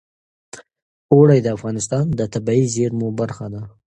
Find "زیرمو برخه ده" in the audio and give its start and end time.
2.75-3.61